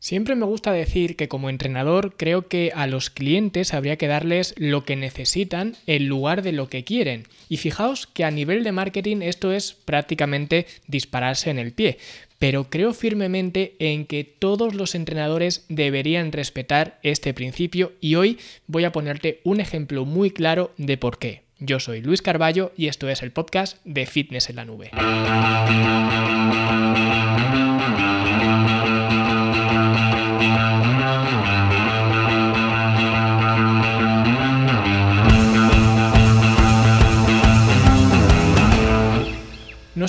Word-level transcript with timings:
Siempre 0.00 0.34
me 0.34 0.46
gusta 0.46 0.72
decir 0.72 1.14
que 1.14 1.28
como 1.28 1.50
entrenador 1.50 2.14
creo 2.16 2.48
que 2.48 2.72
a 2.74 2.86
los 2.86 3.10
clientes 3.10 3.74
habría 3.74 3.96
que 3.96 4.06
darles 4.06 4.54
lo 4.56 4.82
que 4.86 4.96
necesitan 4.96 5.76
en 5.86 6.08
lugar 6.08 6.40
de 6.40 6.52
lo 6.52 6.70
que 6.70 6.84
quieren. 6.84 7.24
Y 7.50 7.58
fijaos 7.58 8.06
que 8.06 8.24
a 8.24 8.30
nivel 8.30 8.64
de 8.64 8.72
marketing 8.72 9.18
esto 9.20 9.52
es 9.52 9.74
prácticamente 9.74 10.66
dispararse 10.86 11.50
en 11.50 11.58
el 11.58 11.72
pie. 11.72 11.98
Pero 12.38 12.70
creo 12.70 12.94
firmemente 12.94 13.74
en 13.78 14.06
que 14.06 14.24
todos 14.24 14.74
los 14.74 14.94
entrenadores 14.94 15.66
deberían 15.68 16.32
respetar 16.32 16.98
este 17.02 17.34
principio 17.34 17.92
y 18.00 18.14
hoy 18.14 18.38
voy 18.66 18.84
a 18.84 18.92
ponerte 18.92 19.42
un 19.44 19.60
ejemplo 19.60 20.06
muy 20.06 20.30
claro 20.30 20.72
de 20.78 20.96
por 20.96 21.18
qué. 21.18 21.42
Yo 21.58 21.78
soy 21.78 22.00
Luis 22.00 22.22
Carballo 22.22 22.72
y 22.74 22.86
esto 22.86 23.10
es 23.10 23.22
el 23.22 23.32
podcast 23.32 23.76
de 23.84 24.06
Fitness 24.06 24.48
en 24.48 24.56
la 24.56 24.64
Nube. 24.64 24.90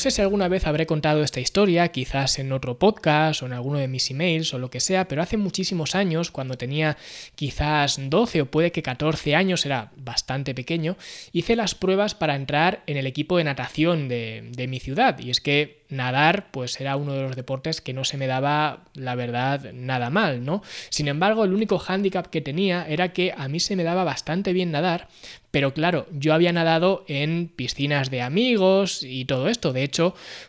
Sé 0.01 0.11
si 0.11 0.21
alguna 0.21 0.47
vez 0.47 0.65
habré 0.65 0.87
contado 0.87 1.23
esta 1.23 1.39
historia, 1.39 1.87
quizás 1.89 2.39
en 2.39 2.51
otro 2.51 2.79
podcast 2.79 3.43
o 3.43 3.45
en 3.45 3.53
alguno 3.53 3.77
de 3.77 3.87
mis 3.87 4.09
emails 4.09 4.53
o 4.53 4.59
lo 4.59 4.71
que 4.71 4.79
sea, 4.79 5.07
pero 5.07 5.21
hace 5.21 5.37
muchísimos 5.37 5.95
años, 5.95 6.31
cuando 6.31 6.57
tenía 6.57 6.97
quizás 7.35 7.99
12 8.09 8.41
o 8.41 8.45
puede 8.47 8.71
que 8.71 8.81
14 8.81 9.35
años, 9.35 9.65
era 9.65 9.91
bastante 9.95 10.55
pequeño, 10.55 10.97
hice 11.31 11.55
las 11.55 11.75
pruebas 11.75 12.15
para 12.15 12.35
entrar 12.35 12.81
en 12.87 12.97
el 12.97 13.05
equipo 13.05 13.37
de 13.37 13.43
natación 13.43 14.09
de, 14.09 14.49
de 14.51 14.67
mi 14.67 14.79
ciudad. 14.79 15.19
Y 15.19 15.29
es 15.29 15.39
que 15.39 15.81
nadar 15.91 16.51
pues 16.51 16.79
era 16.81 16.95
uno 16.95 17.13
de 17.13 17.21
los 17.21 17.35
deportes 17.35 17.81
que 17.81 17.93
no 17.93 18.03
se 18.03 18.17
me 18.17 18.27
daba 18.27 18.85
la 18.95 19.15
verdad 19.15 19.71
nada 19.73 20.09
mal, 20.09 20.43
¿no? 20.43 20.63
Sin 20.89 21.07
embargo, 21.07 21.43
el 21.43 21.53
único 21.53 21.77
hándicap 21.77 22.27
que 22.27 22.41
tenía 22.41 22.87
era 22.87 23.13
que 23.13 23.33
a 23.37 23.47
mí 23.47 23.59
se 23.59 23.75
me 23.75 23.83
daba 23.83 24.03
bastante 24.03 24.53
bien 24.53 24.71
nadar, 24.71 25.07
pero 25.51 25.73
claro, 25.73 26.07
yo 26.11 26.33
había 26.33 26.53
nadado 26.53 27.03
en 27.07 27.49
piscinas 27.49 28.09
de 28.09 28.21
amigos 28.21 29.03
y 29.03 29.25
todo 29.25 29.49
esto. 29.49 29.73
De 29.73 29.83
hecho, 29.83 29.90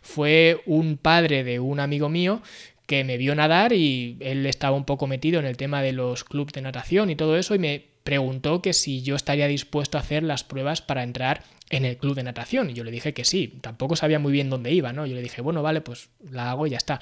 fue 0.02 0.62
un 0.66 0.96
padre 0.96 1.44
de 1.44 1.60
un 1.60 1.80
amigo 1.80 2.08
mío 2.08 2.42
que 2.86 3.04
me 3.04 3.16
vio 3.16 3.34
nadar 3.34 3.72
y 3.72 4.16
él 4.20 4.46
estaba 4.46 4.76
un 4.76 4.84
poco 4.84 5.06
metido 5.06 5.40
en 5.40 5.46
el 5.46 5.56
tema 5.56 5.82
de 5.82 5.92
los 5.92 6.24
clubes 6.24 6.52
de 6.52 6.62
natación 6.62 7.10
y 7.10 7.16
todo 7.16 7.36
eso 7.36 7.54
y 7.54 7.58
me 7.58 7.84
preguntó 8.04 8.60
que 8.62 8.72
si 8.72 9.02
yo 9.02 9.14
estaría 9.14 9.46
dispuesto 9.46 9.96
a 9.96 10.00
hacer 10.00 10.22
las 10.22 10.44
pruebas 10.44 10.82
para 10.82 11.02
entrar 11.02 11.42
en 11.70 11.84
el 11.84 11.96
club 11.96 12.14
de 12.14 12.22
natación. 12.22 12.70
Y 12.70 12.74
yo 12.74 12.84
le 12.84 12.90
dije 12.90 13.14
que 13.14 13.24
sí, 13.24 13.58
tampoco 13.60 13.96
sabía 13.96 14.18
muy 14.18 14.32
bien 14.32 14.50
dónde 14.50 14.72
iba, 14.72 14.92
¿no? 14.92 15.06
Yo 15.06 15.14
le 15.14 15.22
dije, 15.22 15.40
bueno, 15.40 15.62
vale, 15.62 15.80
pues 15.80 16.10
la 16.30 16.50
hago 16.50 16.66
y 16.66 16.70
ya 16.70 16.76
está. 16.76 17.00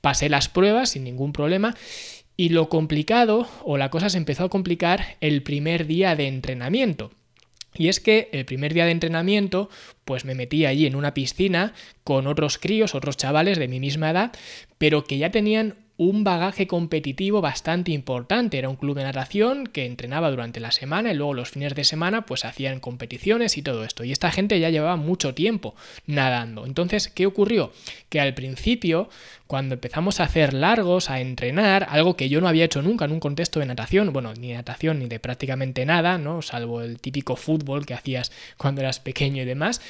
Pasé 0.00 0.28
las 0.28 0.48
pruebas 0.48 0.90
sin 0.90 1.04
ningún 1.04 1.32
problema. 1.32 1.74
Y 2.36 2.50
lo 2.50 2.68
complicado, 2.68 3.48
o 3.62 3.76
la 3.76 3.90
cosa 3.90 4.10
se 4.10 4.18
empezó 4.18 4.44
a 4.44 4.48
complicar 4.48 5.16
el 5.20 5.42
primer 5.42 5.86
día 5.86 6.16
de 6.16 6.28
entrenamiento. 6.28 7.10
Y 7.74 7.88
es 7.88 8.00
que 8.00 8.28
el 8.32 8.44
primer 8.44 8.74
día 8.74 8.84
de 8.84 8.90
entrenamiento, 8.90 9.70
pues 10.04 10.24
me 10.24 10.34
metí 10.34 10.66
allí 10.66 10.86
en 10.86 10.96
una 10.96 11.14
piscina 11.14 11.74
con 12.04 12.26
otros 12.26 12.58
críos, 12.58 12.94
otros 12.94 13.16
chavales 13.16 13.58
de 13.58 13.68
mi 13.68 13.80
misma 13.80 14.10
edad, 14.10 14.32
pero 14.78 15.04
que 15.04 15.18
ya 15.18 15.30
tenían 15.30 15.76
un 16.02 16.24
bagaje 16.24 16.66
competitivo 16.66 17.40
bastante 17.40 17.92
importante. 17.92 18.58
Era 18.58 18.68
un 18.68 18.76
club 18.76 18.96
de 18.96 19.04
natación 19.04 19.66
que 19.66 19.86
entrenaba 19.86 20.30
durante 20.30 20.60
la 20.60 20.72
semana 20.72 21.12
y 21.12 21.14
luego 21.14 21.34
los 21.34 21.50
fines 21.50 21.74
de 21.74 21.84
semana 21.84 22.26
pues 22.26 22.44
hacían 22.44 22.80
competiciones 22.80 23.56
y 23.56 23.62
todo 23.62 23.84
esto. 23.84 24.04
Y 24.04 24.12
esta 24.12 24.30
gente 24.30 24.58
ya 24.58 24.70
llevaba 24.70 24.96
mucho 24.96 25.34
tiempo 25.34 25.74
nadando. 26.06 26.66
Entonces, 26.66 27.08
¿qué 27.08 27.26
ocurrió? 27.26 27.72
Que 28.08 28.20
al 28.20 28.34
principio, 28.34 29.08
cuando 29.46 29.74
empezamos 29.74 30.20
a 30.20 30.24
hacer 30.24 30.54
largos, 30.54 31.10
a 31.10 31.20
entrenar, 31.20 31.86
algo 31.88 32.16
que 32.16 32.28
yo 32.28 32.40
no 32.40 32.48
había 32.48 32.64
hecho 32.64 32.82
nunca 32.82 33.04
en 33.04 33.12
un 33.12 33.20
contexto 33.20 33.60
de 33.60 33.66
natación, 33.66 34.12
bueno, 34.12 34.34
ni 34.34 34.52
natación 34.52 34.98
ni 34.98 35.06
de 35.06 35.20
prácticamente 35.20 35.86
nada, 35.86 36.18
¿no? 36.18 36.42
Salvo 36.42 36.82
el 36.82 37.00
típico 37.00 37.36
fútbol 37.36 37.86
que 37.86 37.94
hacías 37.94 38.32
cuando 38.56 38.80
eras 38.80 39.00
pequeño 39.00 39.42
y 39.42 39.46
demás. 39.46 39.80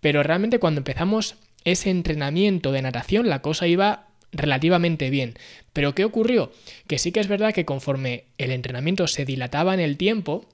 Pero 0.00 0.22
realmente 0.22 0.58
cuando 0.58 0.80
empezamos 0.80 1.36
ese 1.64 1.90
entrenamiento 1.90 2.72
de 2.72 2.82
natación, 2.82 3.28
la 3.28 3.40
cosa 3.40 3.66
iba 3.66 4.08
relativamente 4.34 5.10
bien. 5.10 5.34
Pero 5.72 5.94
¿qué 5.94 6.04
ocurrió? 6.04 6.52
Que 6.86 6.98
sí 6.98 7.12
que 7.12 7.20
es 7.20 7.28
verdad 7.28 7.54
que 7.54 7.64
conforme 7.64 8.24
el 8.36 8.50
entrenamiento 8.50 9.06
se 9.06 9.24
dilataba 9.24 9.74
en 9.74 9.80
el 9.80 9.96
tiempo, 9.96 10.44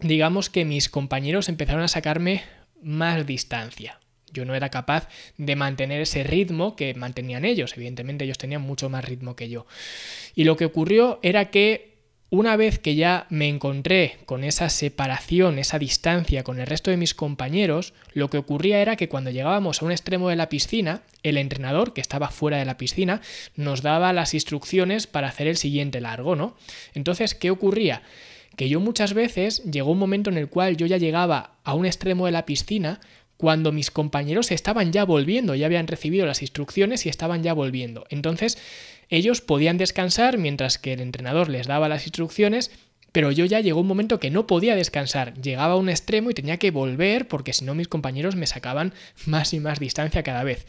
digamos 0.00 0.50
que 0.50 0.64
mis 0.64 0.88
compañeros 0.88 1.48
empezaron 1.48 1.82
a 1.82 1.88
sacarme 1.88 2.42
más 2.82 3.26
distancia. 3.26 4.00
Yo 4.32 4.44
no 4.44 4.54
era 4.54 4.68
capaz 4.68 5.08
de 5.38 5.56
mantener 5.56 6.00
ese 6.00 6.22
ritmo 6.22 6.76
que 6.76 6.94
mantenían 6.94 7.44
ellos. 7.44 7.74
Evidentemente 7.76 8.24
ellos 8.24 8.38
tenían 8.38 8.62
mucho 8.62 8.88
más 8.88 9.04
ritmo 9.04 9.34
que 9.36 9.48
yo. 9.48 9.66
Y 10.34 10.44
lo 10.44 10.56
que 10.56 10.64
ocurrió 10.64 11.18
era 11.22 11.50
que 11.50 11.89
una 12.30 12.56
vez 12.56 12.78
que 12.78 12.94
ya 12.94 13.26
me 13.28 13.48
encontré 13.48 14.18
con 14.24 14.44
esa 14.44 14.68
separación, 14.68 15.58
esa 15.58 15.80
distancia 15.80 16.44
con 16.44 16.60
el 16.60 16.66
resto 16.66 16.92
de 16.92 16.96
mis 16.96 17.12
compañeros, 17.12 17.92
lo 18.12 18.30
que 18.30 18.38
ocurría 18.38 18.80
era 18.80 18.94
que 18.94 19.08
cuando 19.08 19.30
llegábamos 19.30 19.82
a 19.82 19.84
un 19.84 19.90
extremo 19.90 20.28
de 20.28 20.36
la 20.36 20.48
piscina, 20.48 21.02
el 21.24 21.36
entrenador, 21.36 21.92
que 21.92 22.00
estaba 22.00 22.28
fuera 22.28 22.58
de 22.58 22.64
la 22.64 22.76
piscina, 22.76 23.20
nos 23.56 23.82
daba 23.82 24.12
las 24.12 24.32
instrucciones 24.32 25.08
para 25.08 25.26
hacer 25.26 25.48
el 25.48 25.56
siguiente 25.56 26.00
largo, 26.00 26.36
¿no? 26.36 26.56
Entonces, 26.94 27.34
¿qué 27.34 27.50
ocurría? 27.50 28.02
Que 28.56 28.68
yo 28.68 28.78
muchas 28.78 29.12
veces 29.12 29.64
llegó 29.64 29.90
un 29.90 29.98
momento 29.98 30.30
en 30.30 30.38
el 30.38 30.48
cual 30.48 30.76
yo 30.76 30.86
ya 30.86 30.98
llegaba 30.98 31.54
a 31.64 31.74
un 31.74 31.84
extremo 31.84 32.26
de 32.26 32.32
la 32.32 32.46
piscina 32.46 33.00
cuando 33.40 33.72
mis 33.72 33.90
compañeros 33.90 34.52
estaban 34.52 34.92
ya 34.92 35.04
volviendo, 35.04 35.54
ya 35.54 35.66
habían 35.66 35.88
recibido 35.88 36.26
las 36.26 36.42
instrucciones 36.42 37.06
y 37.06 37.08
estaban 37.08 37.42
ya 37.42 37.54
volviendo. 37.54 38.04
Entonces, 38.10 38.58
ellos 39.10 39.40
podían 39.40 39.76
descansar 39.76 40.38
mientras 40.38 40.78
que 40.78 40.92
el 40.92 41.00
entrenador 41.00 41.48
les 41.48 41.66
daba 41.66 41.88
las 41.88 42.06
instrucciones, 42.06 42.70
pero 43.12 43.32
yo 43.32 43.44
ya 43.44 43.60
llegó 43.60 43.80
un 43.80 43.88
momento 43.88 44.20
que 44.20 44.30
no 44.30 44.46
podía 44.46 44.76
descansar, 44.76 45.34
llegaba 45.34 45.74
a 45.74 45.78
un 45.78 45.88
extremo 45.88 46.30
y 46.30 46.34
tenía 46.34 46.58
que 46.58 46.70
volver 46.70 47.26
porque 47.26 47.52
si 47.52 47.64
no 47.64 47.74
mis 47.74 47.88
compañeros 47.88 48.36
me 48.36 48.46
sacaban 48.46 48.94
más 49.26 49.52
y 49.52 49.60
más 49.60 49.80
distancia 49.80 50.22
cada 50.22 50.44
vez. 50.44 50.66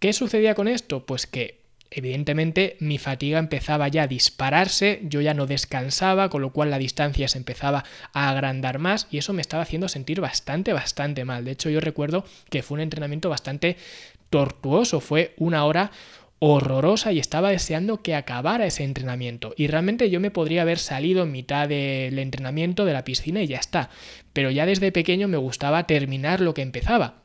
¿Qué 0.00 0.12
sucedía 0.12 0.54
con 0.54 0.68
esto? 0.68 1.06
Pues 1.06 1.26
que 1.26 1.64
evidentemente 1.90 2.76
mi 2.80 2.98
fatiga 2.98 3.38
empezaba 3.38 3.86
ya 3.88 4.02
a 4.02 4.06
dispararse, 4.08 5.00
yo 5.04 5.20
ya 5.20 5.34
no 5.34 5.46
descansaba, 5.46 6.28
con 6.28 6.42
lo 6.42 6.52
cual 6.52 6.70
la 6.70 6.78
distancia 6.78 7.28
se 7.28 7.38
empezaba 7.38 7.84
a 8.12 8.28
agrandar 8.28 8.78
más 8.80 9.06
y 9.10 9.18
eso 9.18 9.32
me 9.32 9.40
estaba 9.40 9.62
haciendo 9.62 9.88
sentir 9.88 10.20
bastante, 10.20 10.72
bastante 10.72 11.24
mal. 11.24 11.44
De 11.44 11.52
hecho, 11.52 11.70
yo 11.70 11.80
recuerdo 11.80 12.24
que 12.50 12.62
fue 12.62 12.74
un 12.74 12.80
entrenamiento 12.80 13.30
bastante 13.30 13.76
tortuoso, 14.28 15.00
fue 15.00 15.34
una 15.38 15.64
hora 15.64 15.92
horrorosa 16.38 17.12
y 17.12 17.18
estaba 17.18 17.50
deseando 17.50 18.02
que 18.02 18.14
acabara 18.14 18.66
ese 18.66 18.84
entrenamiento. 18.84 19.54
Y 19.56 19.68
realmente 19.68 20.10
yo 20.10 20.20
me 20.20 20.30
podría 20.30 20.62
haber 20.62 20.78
salido 20.78 21.22
en 21.22 21.32
mitad 21.32 21.68
del 21.68 22.18
entrenamiento 22.18 22.84
de 22.84 22.92
la 22.92 23.04
piscina 23.04 23.42
y 23.42 23.46
ya 23.46 23.58
está. 23.58 23.90
Pero 24.32 24.50
ya 24.50 24.66
desde 24.66 24.92
pequeño 24.92 25.28
me 25.28 25.38
gustaba 25.38 25.86
terminar 25.86 26.40
lo 26.40 26.54
que 26.54 26.62
empezaba. 26.62 27.22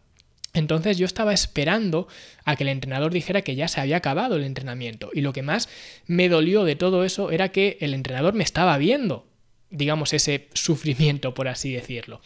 Entonces 0.53 0.97
yo 0.97 1.05
estaba 1.05 1.33
esperando 1.33 2.07
a 2.43 2.55
que 2.55 2.63
el 2.63 2.69
entrenador 2.69 3.11
dijera 3.11 3.41
que 3.41 3.55
ya 3.55 3.67
se 3.67 3.79
había 3.79 3.97
acabado 3.97 4.35
el 4.35 4.43
entrenamiento. 4.43 5.09
Y 5.13 5.21
lo 5.21 5.33
que 5.33 5.43
más 5.43 5.69
me 6.07 6.29
dolió 6.29 6.63
de 6.63 6.75
todo 6.75 7.05
eso 7.05 7.31
era 7.31 7.49
que 7.49 7.77
el 7.79 7.93
entrenador 7.93 8.33
me 8.33 8.43
estaba 8.43 8.77
viendo, 8.77 9.27
digamos, 9.69 10.13
ese 10.13 10.49
sufrimiento, 10.53 11.33
por 11.33 11.47
así 11.47 11.71
decirlo. 11.71 12.21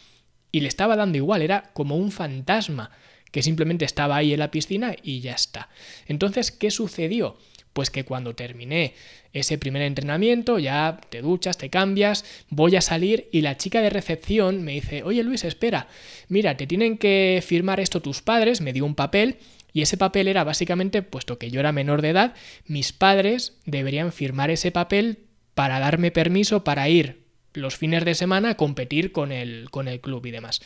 Y 0.50 0.60
le 0.60 0.68
estaba 0.68 0.96
dando 0.96 1.18
igual, 1.18 1.42
era 1.42 1.70
como 1.72 1.96
un 1.96 2.10
fantasma 2.10 2.90
que 3.36 3.42
simplemente 3.42 3.84
estaba 3.84 4.16
ahí 4.16 4.32
en 4.32 4.38
la 4.38 4.50
piscina 4.50 4.96
y 5.02 5.20
ya 5.20 5.34
está. 5.34 5.68
Entonces, 6.06 6.50
¿qué 6.50 6.70
sucedió? 6.70 7.36
Pues 7.74 7.90
que 7.90 8.02
cuando 8.02 8.34
terminé 8.34 8.94
ese 9.34 9.58
primer 9.58 9.82
entrenamiento, 9.82 10.58
ya 10.58 10.98
te 11.10 11.20
duchas, 11.20 11.58
te 11.58 11.68
cambias, 11.68 12.24
voy 12.48 12.76
a 12.76 12.80
salir 12.80 13.28
y 13.32 13.42
la 13.42 13.58
chica 13.58 13.82
de 13.82 13.90
recepción 13.90 14.64
me 14.64 14.72
dice, 14.72 15.02
oye 15.02 15.22
Luis, 15.22 15.44
espera, 15.44 15.88
mira, 16.28 16.56
te 16.56 16.66
tienen 16.66 16.96
que 16.96 17.44
firmar 17.46 17.78
esto 17.78 18.00
tus 18.00 18.22
padres, 18.22 18.62
me 18.62 18.72
dio 18.72 18.86
un 18.86 18.94
papel 18.94 19.36
y 19.74 19.82
ese 19.82 19.98
papel 19.98 20.28
era 20.28 20.42
básicamente, 20.42 21.02
puesto 21.02 21.38
que 21.38 21.50
yo 21.50 21.60
era 21.60 21.72
menor 21.72 22.00
de 22.00 22.08
edad, 22.08 22.34
mis 22.64 22.94
padres 22.94 23.58
deberían 23.66 24.12
firmar 24.12 24.50
ese 24.50 24.70
papel 24.70 25.26
para 25.52 25.78
darme 25.78 26.10
permiso 26.10 26.64
para 26.64 26.88
ir 26.88 27.25
los 27.56 27.76
fines 27.76 28.04
de 28.04 28.14
semana 28.14 28.50
a 28.50 28.56
competir 28.56 29.12
con 29.12 29.32
el, 29.32 29.68
con 29.70 29.88
el 29.88 30.00
club 30.00 30.24
y 30.26 30.30
demás. 30.30 30.60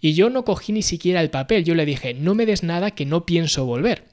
Y 0.00 0.14
yo 0.14 0.30
no 0.30 0.44
cogí 0.44 0.72
ni 0.72 0.82
siquiera 0.82 1.20
el 1.20 1.30
papel, 1.30 1.64
yo 1.64 1.74
le 1.74 1.86
dije, 1.86 2.14
no 2.14 2.34
me 2.34 2.46
des 2.46 2.62
nada 2.62 2.90
que 2.90 3.06
no 3.06 3.24
pienso 3.24 3.64
volver. 3.64 4.04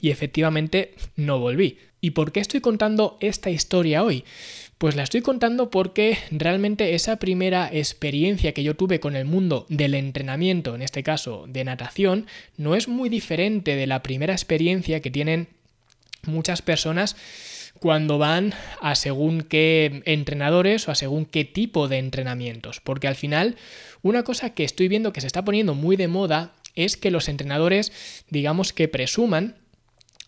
Y 0.00 0.10
efectivamente 0.10 0.94
no 1.16 1.38
volví. 1.38 1.78
¿Y 2.00 2.10
por 2.10 2.32
qué 2.32 2.40
estoy 2.40 2.60
contando 2.60 3.16
esta 3.20 3.50
historia 3.50 4.04
hoy? 4.04 4.24
Pues 4.76 4.96
la 4.96 5.04
estoy 5.04 5.22
contando 5.22 5.70
porque 5.70 6.18
realmente 6.30 6.94
esa 6.94 7.16
primera 7.16 7.70
experiencia 7.72 8.52
que 8.52 8.62
yo 8.62 8.76
tuve 8.76 9.00
con 9.00 9.16
el 9.16 9.24
mundo 9.24 9.64
del 9.70 9.94
entrenamiento, 9.94 10.74
en 10.74 10.82
este 10.82 11.02
caso 11.02 11.46
de 11.48 11.64
natación, 11.64 12.26
no 12.58 12.74
es 12.74 12.88
muy 12.88 13.08
diferente 13.08 13.76
de 13.76 13.86
la 13.86 14.02
primera 14.02 14.34
experiencia 14.34 15.00
que 15.00 15.10
tienen 15.10 15.48
muchas 16.26 16.60
personas 16.60 17.16
cuando 17.84 18.16
van 18.16 18.54
a 18.80 18.94
según 18.94 19.42
qué 19.42 20.00
entrenadores 20.06 20.88
o 20.88 20.90
a 20.90 20.94
según 20.94 21.26
qué 21.26 21.44
tipo 21.44 21.86
de 21.86 21.98
entrenamientos. 21.98 22.80
Porque 22.80 23.08
al 23.08 23.14
final, 23.14 23.56
una 24.00 24.22
cosa 24.22 24.54
que 24.54 24.64
estoy 24.64 24.88
viendo 24.88 25.12
que 25.12 25.20
se 25.20 25.26
está 25.26 25.44
poniendo 25.44 25.74
muy 25.74 25.96
de 25.96 26.08
moda 26.08 26.54
es 26.74 26.96
que 26.96 27.10
los 27.10 27.28
entrenadores, 27.28 28.24
digamos 28.30 28.72
que 28.72 28.88
presuman 28.88 29.56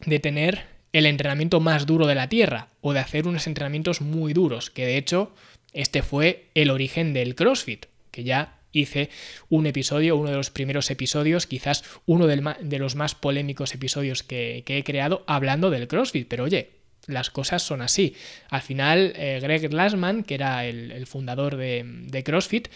de 0.04 0.18
tener 0.18 0.66
el 0.92 1.06
entrenamiento 1.06 1.58
más 1.60 1.86
duro 1.86 2.06
de 2.06 2.14
la 2.14 2.28
Tierra 2.28 2.68
o 2.82 2.92
de 2.92 3.00
hacer 3.00 3.26
unos 3.26 3.46
entrenamientos 3.46 4.02
muy 4.02 4.34
duros, 4.34 4.68
que 4.68 4.84
de 4.84 4.98
hecho 4.98 5.32
este 5.72 6.02
fue 6.02 6.50
el 6.54 6.68
origen 6.68 7.14
del 7.14 7.34
CrossFit, 7.34 7.86
que 8.10 8.22
ya 8.22 8.58
hice 8.72 9.08
un 9.48 9.64
episodio, 9.64 10.18
uno 10.18 10.28
de 10.28 10.36
los 10.36 10.50
primeros 10.50 10.90
episodios, 10.90 11.46
quizás 11.46 11.84
uno 12.04 12.26
de 12.26 12.78
los 12.78 12.96
más 12.96 13.14
polémicos 13.14 13.72
episodios 13.72 14.22
que, 14.22 14.62
he 14.66 14.84
creado 14.84 15.24
hablando 15.26 15.70
del 15.70 15.88
CrossFit, 15.88 16.28
pero 16.28 16.44
oye, 16.44 16.75
las 17.06 17.30
cosas 17.30 17.62
son 17.62 17.82
así. 17.82 18.14
Al 18.50 18.62
final, 18.62 19.12
eh, 19.16 19.38
Greg 19.40 19.68
Glassman, 19.68 20.22
que 20.22 20.34
era 20.34 20.64
el, 20.66 21.06
fundador 21.06 21.56
de, 21.56 21.84
de 21.84 22.24
CrossFit, 22.24 22.68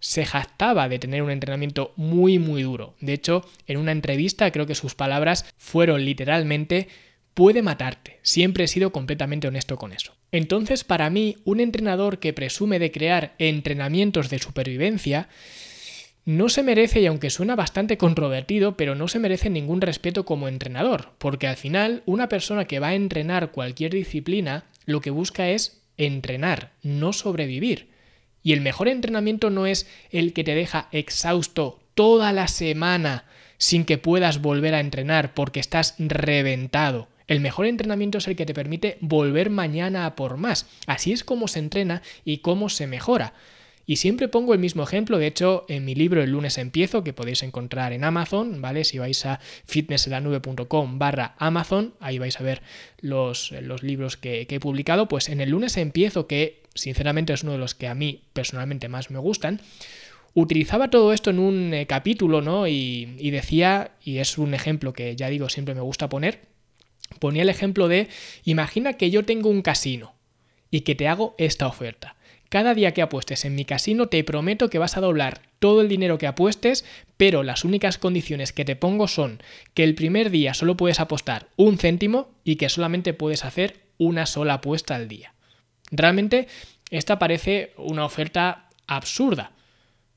se 0.00 0.24
jactaba 0.24 0.88
de 0.88 0.98
tener 0.98 1.22
un 1.22 1.30
entrenamiento 1.30 1.92
muy 1.96 2.38
muy 2.38 2.62
duro. 2.62 2.94
De 3.00 3.12
hecho, 3.12 3.44
en 3.66 3.78
una 3.78 3.92
entrevista 3.92 4.50
creo 4.50 4.66
que 4.66 4.74
sus 4.74 4.94
palabras 4.94 5.44
fueron 5.56 6.04
literalmente 6.04 6.88
puede 7.34 7.62
matarte. 7.62 8.18
Siempre 8.22 8.64
he 8.64 8.68
sido 8.68 8.90
completamente 8.90 9.46
honesto 9.46 9.76
con 9.76 9.92
eso. 9.92 10.12
Entonces, 10.32 10.82
para 10.82 11.08
mí, 11.08 11.36
un 11.44 11.60
entrenador 11.60 12.18
que 12.18 12.32
presume 12.32 12.78
de 12.78 12.90
crear 12.90 13.34
entrenamientos 13.38 14.28
de 14.28 14.40
supervivencia 14.40 15.28
no 16.28 16.50
se 16.50 16.62
merece, 16.62 17.00
y 17.00 17.06
aunque 17.06 17.30
suena 17.30 17.56
bastante 17.56 17.96
controvertido, 17.96 18.76
pero 18.76 18.94
no 18.94 19.08
se 19.08 19.18
merece 19.18 19.48
ningún 19.48 19.80
respeto 19.80 20.26
como 20.26 20.46
entrenador, 20.46 21.12
porque 21.16 21.46
al 21.46 21.56
final 21.56 22.02
una 22.04 22.28
persona 22.28 22.66
que 22.66 22.80
va 22.80 22.88
a 22.88 22.94
entrenar 22.94 23.50
cualquier 23.50 23.92
disciplina 23.92 24.66
lo 24.84 25.00
que 25.00 25.08
busca 25.08 25.48
es 25.48 25.80
entrenar, 25.96 26.72
no 26.82 27.14
sobrevivir. 27.14 27.88
Y 28.42 28.52
el 28.52 28.60
mejor 28.60 28.88
entrenamiento 28.88 29.48
no 29.48 29.64
es 29.64 29.88
el 30.10 30.34
que 30.34 30.44
te 30.44 30.54
deja 30.54 30.90
exhausto 30.92 31.80
toda 31.94 32.30
la 32.34 32.46
semana 32.46 33.24
sin 33.56 33.86
que 33.86 33.96
puedas 33.96 34.42
volver 34.42 34.74
a 34.74 34.80
entrenar 34.80 35.32
porque 35.32 35.60
estás 35.60 35.94
reventado. 35.98 37.08
El 37.26 37.40
mejor 37.40 37.64
entrenamiento 37.64 38.18
es 38.18 38.28
el 38.28 38.36
que 38.36 38.44
te 38.44 38.52
permite 38.52 38.98
volver 39.00 39.48
mañana 39.48 40.04
a 40.04 40.14
por 40.14 40.36
más. 40.36 40.66
Así 40.86 41.10
es 41.10 41.24
como 41.24 41.48
se 41.48 41.60
entrena 41.60 42.02
y 42.26 42.38
cómo 42.38 42.68
se 42.68 42.86
mejora. 42.86 43.32
Y 43.88 43.96
siempre 43.96 44.28
pongo 44.28 44.52
el 44.52 44.60
mismo 44.60 44.82
ejemplo, 44.82 45.16
de 45.16 45.26
hecho, 45.26 45.64
en 45.66 45.86
mi 45.86 45.94
libro 45.94 46.22
El 46.22 46.32
lunes 46.32 46.58
empiezo, 46.58 47.02
que 47.02 47.14
podéis 47.14 47.42
encontrar 47.42 47.94
en 47.94 48.04
Amazon, 48.04 48.60
¿vale? 48.60 48.84
Si 48.84 48.98
vais 48.98 49.24
a 49.24 49.40
fitnesselanube.com 49.64 50.98
barra 50.98 51.34
Amazon, 51.38 51.94
ahí 51.98 52.18
vais 52.18 52.38
a 52.38 52.42
ver 52.42 52.60
los, 53.00 53.50
libros 53.80 54.18
que, 54.18 54.46
he 54.46 54.60
publicado, 54.60 55.08
pues 55.08 55.30
en 55.30 55.40
el 55.40 55.48
lunes 55.48 55.78
empiezo, 55.78 56.26
que 56.26 56.64
sinceramente 56.74 57.32
es 57.32 57.42
uno 57.44 57.52
de 57.52 57.58
los 57.58 57.74
que 57.74 57.88
a 57.88 57.94
mí 57.94 58.24
personalmente 58.34 58.88
más 58.88 59.10
me 59.10 59.18
gustan, 59.18 59.62
utilizaba 60.34 60.90
todo 60.90 61.14
esto 61.14 61.30
en 61.30 61.38
un 61.38 61.72
eh, 61.72 61.86
capítulo, 61.86 62.42
¿no? 62.42 62.68
Y, 62.68 63.16
y, 63.18 63.30
decía, 63.30 63.92
y 64.04 64.18
es 64.18 64.36
un 64.36 64.52
ejemplo 64.52 64.92
que 64.92 65.16
ya 65.16 65.30
digo 65.30 65.48
siempre 65.48 65.74
me 65.74 65.80
gusta 65.80 66.10
poner, 66.10 66.40
ponía 67.20 67.40
el 67.40 67.48
ejemplo 67.48 67.88
de, 67.88 68.08
imagina 68.44 68.98
que 68.98 69.10
yo 69.10 69.24
tengo 69.24 69.48
un 69.48 69.62
casino 69.62 70.12
y 70.70 70.82
que 70.82 70.94
te 70.94 71.08
hago 71.08 71.34
esta 71.38 71.66
oferta. 71.66 72.17
Cada 72.48 72.72
día 72.74 72.94
que 72.94 73.02
apuestes 73.02 73.44
en 73.44 73.54
mi 73.54 73.66
casino 73.66 74.06
te 74.06 74.24
prometo 74.24 74.70
que 74.70 74.78
vas 74.78 74.96
a 74.96 75.02
doblar 75.02 75.42
todo 75.58 75.82
el 75.82 75.88
dinero 75.88 76.16
que 76.16 76.26
apuestes, 76.26 76.84
pero 77.18 77.42
las 77.42 77.64
únicas 77.64 77.98
condiciones 77.98 78.52
que 78.54 78.64
te 78.64 78.76
pongo 78.76 79.06
son 79.06 79.42
que 79.74 79.84
el 79.84 79.94
primer 79.94 80.30
día 80.30 80.54
solo 80.54 80.76
puedes 80.76 80.98
apostar 80.98 81.48
un 81.56 81.76
céntimo 81.76 82.30
y 82.44 82.56
que 82.56 82.70
solamente 82.70 83.12
puedes 83.12 83.44
hacer 83.44 83.80
una 83.98 84.24
sola 84.24 84.54
apuesta 84.54 84.94
al 84.94 85.08
día. 85.08 85.34
Realmente 85.90 86.48
esta 86.90 87.18
parece 87.18 87.72
una 87.76 88.06
oferta 88.06 88.70
absurda, 88.86 89.52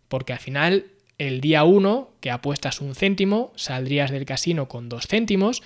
porque 0.07 0.33
al 0.33 0.39
final 0.39 0.85
el 1.17 1.41
día 1.41 1.65
1 1.65 2.11
que 2.21 2.31
apuestas 2.31 2.79
un 2.79 2.95
céntimo 2.95 3.51
saldrías 3.57 4.09
del 4.09 4.25
casino 4.25 4.69
con 4.69 4.87
dos 4.87 5.07
céntimos, 5.07 5.61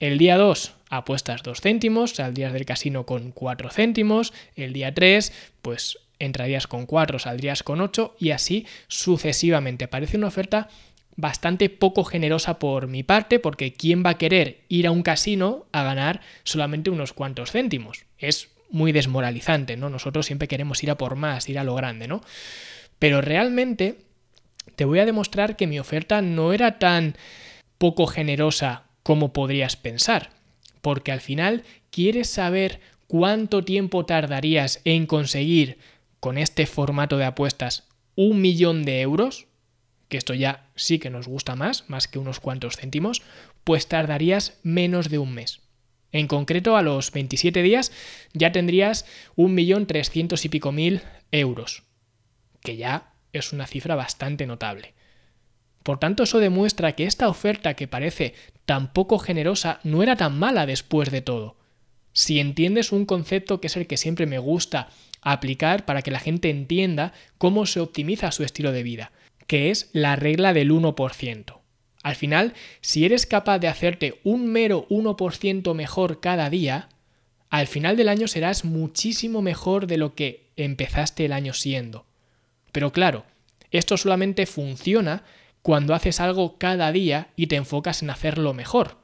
el 0.00 0.18
día 0.18 0.36
2 0.36 0.74
apuestas 0.90 1.42
dos 1.42 1.60
céntimos, 1.60 2.12
saldrías 2.12 2.52
del 2.52 2.64
casino 2.64 3.06
con 3.06 3.30
cuatro 3.30 3.70
céntimos, 3.70 4.32
el 4.56 4.72
día 4.72 4.92
3 4.94 5.32
pues 5.62 5.98
entrarías 6.18 6.66
con 6.66 6.86
4, 6.86 7.18
saldrías 7.18 7.62
con 7.62 7.80
8 7.80 8.16
y 8.18 8.30
así 8.30 8.66
sucesivamente. 8.88 9.88
Parece 9.88 10.16
una 10.16 10.28
oferta 10.28 10.68
bastante 11.16 11.68
poco 11.68 12.04
generosa 12.04 12.58
por 12.58 12.86
mi 12.86 13.02
parte 13.02 13.38
porque 13.40 13.72
¿quién 13.72 14.04
va 14.04 14.10
a 14.10 14.18
querer 14.18 14.60
ir 14.68 14.86
a 14.86 14.92
un 14.92 15.02
casino 15.02 15.66
a 15.72 15.82
ganar 15.82 16.20
solamente 16.44 16.90
unos 16.90 17.12
cuantos 17.12 17.50
céntimos? 17.50 18.04
Es 18.18 18.50
muy 18.70 18.92
desmoralizante, 18.92 19.76
¿no? 19.76 19.90
Nosotros 19.90 20.26
siempre 20.26 20.48
queremos 20.48 20.82
ir 20.82 20.90
a 20.90 20.98
por 20.98 21.16
más, 21.16 21.48
ir 21.48 21.58
a 21.58 21.64
lo 21.64 21.74
grande, 21.74 22.06
¿no? 22.06 22.20
Pero 22.98 23.20
realmente 23.20 23.98
te 24.76 24.84
voy 24.84 25.00
a 25.00 25.06
demostrar 25.06 25.56
que 25.56 25.66
mi 25.66 25.78
oferta 25.78 26.22
no 26.22 26.52
era 26.52 26.78
tan 26.78 27.16
poco 27.78 28.06
generosa 28.06 28.84
como 29.02 29.32
podrías 29.32 29.76
pensar, 29.76 30.30
porque 30.82 31.12
al 31.12 31.20
final 31.20 31.64
quieres 31.90 32.28
saber 32.28 32.80
cuánto 33.06 33.64
tiempo 33.64 34.04
tardarías 34.04 34.80
en 34.84 35.06
conseguir 35.06 35.78
con 36.20 36.38
este 36.38 36.66
formato 36.66 37.16
de 37.16 37.24
apuestas 37.24 37.88
un 38.14 38.40
millón 38.40 38.84
de 38.84 39.00
euros, 39.00 39.46
que 40.08 40.16
esto 40.16 40.34
ya 40.34 40.68
sí 40.74 40.98
que 40.98 41.10
nos 41.10 41.28
gusta 41.28 41.54
más, 41.54 41.88
más 41.88 42.08
que 42.08 42.18
unos 42.18 42.40
cuantos 42.40 42.76
céntimos, 42.76 43.22
pues 43.64 43.86
tardarías 43.86 44.58
menos 44.62 45.08
de 45.10 45.18
un 45.18 45.34
mes. 45.34 45.60
En 46.10 46.26
concreto, 46.26 46.76
a 46.76 46.82
los 46.82 47.12
27 47.12 47.62
días 47.62 47.92
ya 48.32 48.50
tendrías 48.50 49.04
un 49.36 49.54
millón 49.54 49.86
trescientos 49.86 50.44
y 50.44 50.48
pico 50.48 50.72
mil 50.72 51.02
euros, 51.30 51.84
que 52.62 52.76
ya 52.76 53.12
es 53.32 53.52
una 53.52 53.66
cifra 53.66 53.94
bastante 53.94 54.46
notable. 54.46 54.94
Por 55.82 55.98
tanto, 55.98 56.24
eso 56.24 56.38
demuestra 56.38 56.94
que 56.94 57.04
esta 57.04 57.28
oferta 57.28 57.74
que 57.74 57.88
parece 57.88 58.34
tan 58.64 58.92
poco 58.92 59.18
generosa 59.18 59.80
no 59.84 60.02
era 60.02 60.16
tan 60.16 60.38
mala 60.38 60.66
después 60.66 61.10
de 61.10 61.22
todo. 61.22 61.56
Si 62.12 62.40
entiendes 62.40 62.90
un 62.90 63.06
concepto 63.06 63.60
que 63.60 63.68
es 63.68 63.76
el 63.76 63.86
que 63.86 63.96
siempre 63.96 64.26
me 64.26 64.38
gusta 64.38 64.88
aplicar 65.22 65.84
para 65.84 66.02
que 66.02 66.10
la 66.10 66.20
gente 66.20 66.50
entienda 66.50 67.12
cómo 67.38 67.66
se 67.66 67.80
optimiza 67.80 68.32
su 68.32 68.44
estilo 68.44 68.72
de 68.72 68.82
vida, 68.82 69.12
que 69.46 69.70
es 69.70 69.90
la 69.92 70.16
regla 70.16 70.52
del 70.52 70.70
1%. 70.70 71.58
Al 72.02 72.14
final, 72.14 72.54
si 72.80 73.04
eres 73.04 73.26
capaz 73.26 73.58
de 73.58 73.68
hacerte 73.68 74.20
un 74.24 74.46
mero 74.46 74.86
1% 74.88 75.74
mejor 75.74 76.20
cada 76.20 76.48
día, 76.48 76.88
al 77.50 77.66
final 77.66 77.96
del 77.96 78.08
año 78.08 78.28
serás 78.28 78.64
muchísimo 78.64 79.42
mejor 79.42 79.86
de 79.86 79.96
lo 79.96 80.14
que 80.14 80.46
empezaste 80.56 81.24
el 81.24 81.32
año 81.32 81.52
siendo. 81.54 82.06
Pero 82.72 82.92
claro, 82.92 83.24
esto 83.70 83.96
solamente 83.96 84.46
funciona 84.46 85.24
cuando 85.62 85.94
haces 85.94 86.20
algo 86.20 86.56
cada 86.58 86.92
día 86.92 87.28
y 87.36 87.48
te 87.48 87.56
enfocas 87.56 88.02
en 88.02 88.10
hacerlo 88.10 88.54
mejor. 88.54 88.96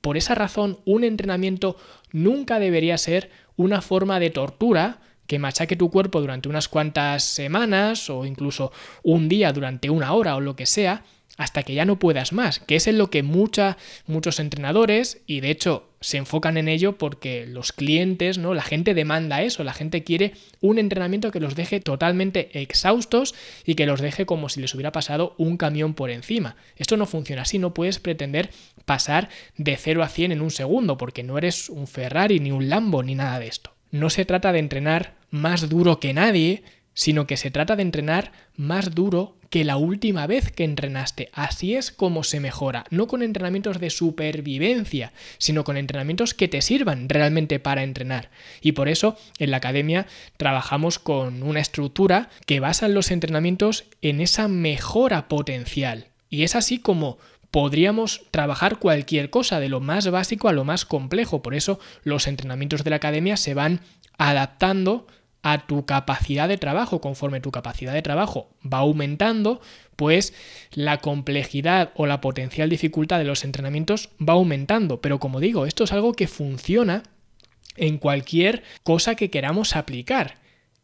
Por 0.00 0.16
esa 0.16 0.34
razón, 0.34 0.78
un 0.84 1.04
entrenamiento 1.04 1.76
nunca 2.12 2.58
debería 2.58 2.96
ser 2.96 3.30
una 3.56 3.82
forma 3.82 4.18
de 4.20 4.30
tortura 4.30 5.00
que 5.30 5.38
machaque 5.38 5.76
tu 5.76 5.92
cuerpo 5.92 6.20
durante 6.20 6.48
unas 6.48 6.66
cuantas 6.66 7.22
semanas 7.22 8.10
o 8.10 8.24
incluso 8.24 8.72
un 9.04 9.28
día 9.28 9.52
durante 9.52 9.88
una 9.88 10.12
hora 10.12 10.34
o 10.34 10.40
lo 10.40 10.56
que 10.56 10.66
sea, 10.66 11.04
hasta 11.36 11.62
que 11.62 11.72
ya 11.72 11.84
no 11.84 12.00
puedas 12.00 12.32
más, 12.32 12.58
que 12.58 12.74
es 12.74 12.88
en 12.88 12.98
lo 12.98 13.10
que 13.10 13.22
mucha, 13.22 13.76
muchos 14.08 14.40
entrenadores, 14.40 15.22
y 15.28 15.38
de 15.38 15.52
hecho 15.52 15.88
se 16.00 16.16
enfocan 16.16 16.56
en 16.56 16.66
ello 16.66 16.98
porque 16.98 17.46
los 17.46 17.70
clientes, 17.70 18.38
¿no? 18.38 18.54
La 18.54 18.64
gente 18.64 18.92
demanda 18.92 19.40
eso, 19.42 19.62
la 19.62 19.72
gente 19.72 20.02
quiere 20.02 20.32
un 20.60 20.80
entrenamiento 20.80 21.30
que 21.30 21.38
los 21.38 21.54
deje 21.54 21.78
totalmente 21.78 22.60
exhaustos 22.60 23.36
y 23.64 23.76
que 23.76 23.86
los 23.86 24.00
deje 24.00 24.26
como 24.26 24.48
si 24.48 24.60
les 24.60 24.74
hubiera 24.74 24.90
pasado 24.90 25.36
un 25.38 25.58
camión 25.58 25.94
por 25.94 26.10
encima. 26.10 26.56
Esto 26.74 26.96
no 26.96 27.06
funciona 27.06 27.42
así, 27.42 27.60
no 27.60 27.72
puedes 27.72 28.00
pretender 28.00 28.50
pasar 28.84 29.28
de 29.56 29.76
0 29.76 30.02
a 30.02 30.08
100 30.08 30.32
en 30.32 30.40
un 30.40 30.50
segundo, 30.50 30.98
porque 30.98 31.22
no 31.22 31.38
eres 31.38 31.68
un 31.68 31.86
Ferrari, 31.86 32.40
ni 32.40 32.50
un 32.50 32.68
Lambo, 32.68 33.04
ni 33.04 33.14
nada 33.14 33.38
de 33.38 33.46
esto 33.46 33.70
no 33.90 34.10
se 34.10 34.24
trata 34.24 34.52
de 34.52 34.58
entrenar 34.58 35.14
más 35.30 35.68
duro 35.68 36.00
que 36.00 36.14
nadie, 36.14 36.62
sino 36.94 37.26
que 37.26 37.36
se 37.36 37.50
trata 37.50 37.76
de 37.76 37.82
entrenar 37.82 38.32
más 38.56 38.94
duro 38.94 39.36
que 39.50 39.64
la 39.64 39.76
última 39.76 40.26
vez 40.26 40.52
que 40.52 40.64
entrenaste. 40.64 41.28
Así 41.32 41.74
es 41.74 41.90
como 41.90 42.22
se 42.22 42.40
mejora, 42.40 42.84
no 42.90 43.08
con 43.08 43.22
entrenamientos 43.22 43.80
de 43.80 43.90
supervivencia, 43.90 45.12
sino 45.38 45.64
con 45.64 45.76
entrenamientos 45.76 46.34
que 46.34 46.48
te 46.48 46.62
sirvan 46.62 47.08
realmente 47.08 47.58
para 47.58 47.82
entrenar. 47.82 48.30
Y 48.60 48.72
por 48.72 48.88
eso 48.88 49.16
en 49.38 49.50
la 49.50 49.56
academia 49.56 50.06
trabajamos 50.36 50.98
con 50.98 51.42
una 51.42 51.60
estructura 51.60 52.30
que 52.46 52.60
basa 52.60 52.86
los 52.86 53.10
entrenamientos 53.10 53.84
en 54.02 54.20
esa 54.20 54.46
mejora 54.46 55.26
potencial. 55.28 56.06
Y 56.28 56.44
es 56.44 56.54
así 56.54 56.78
como 56.78 57.18
podríamos 57.50 58.22
trabajar 58.30 58.78
cualquier 58.78 59.30
cosa, 59.30 59.58
de 59.58 59.68
lo 59.68 59.80
más 59.80 60.08
básico 60.08 60.48
a 60.48 60.52
lo 60.52 60.64
más 60.64 60.84
complejo. 60.84 61.42
Por 61.42 61.56
eso 61.56 61.80
los 62.04 62.28
entrenamientos 62.28 62.84
de 62.84 62.90
la 62.90 62.96
academia 62.96 63.36
se 63.36 63.54
van 63.54 63.80
adaptando 64.16 65.08
a 65.42 65.66
tu 65.66 65.86
capacidad 65.86 66.48
de 66.48 66.58
trabajo. 66.58 67.00
Conforme 67.00 67.40
tu 67.40 67.50
capacidad 67.50 67.92
de 67.92 68.02
trabajo 68.02 68.50
va 68.62 68.78
aumentando, 68.78 69.60
pues 69.96 70.34
la 70.72 70.98
complejidad 70.98 71.92
o 71.94 72.06
la 72.06 72.20
potencial 72.20 72.68
dificultad 72.68 73.18
de 73.18 73.24
los 73.24 73.44
entrenamientos 73.44 74.10
va 74.20 74.34
aumentando. 74.34 75.00
Pero 75.00 75.18
como 75.18 75.40
digo, 75.40 75.66
esto 75.66 75.84
es 75.84 75.92
algo 75.92 76.12
que 76.14 76.28
funciona 76.28 77.02
en 77.76 77.98
cualquier 77.98 78.62
cosa 78.82 79.14
que 79.14 79.30
queramos 79.30 79.76
aplicar. 79.76 80.38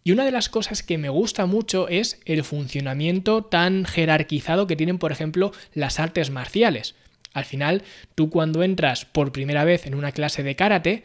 Y 0.05 0.13
una 0.13 0.25
de 0.25 0.31
las 0.31 0.49
cosas 0.49 0.85
que 0.85 0.99
me 0.99 1.09
gusta 1.09 1.47
mucho 1.47 1.89
es 1.89 2.21
el 2.27 2.45
funcionamiento 2.45 3.43
tan 3.43 3.85
jerarquizado 3.85 4.69
que 4.69 4.77
tienen, 4.77 4.99
por 4.99 5.11
ejemplo, 5.11 5.51
las 5.75 5.99
artes 5.99 6.31
marciales. 6.31 6.95
Al 7.33 7.45
final, 7.45 7.83
tú 8.15 8.31
cuando 8.31 8.63
entras 8.63 9.05
por 9.05 9.33
primera 9.33 9.65
vez 9.65 9.85
en 9.85 9.95
una 9.95 10.13
clase 10.13 10.43
de 10.43 10.55
karate, 10.55 11.03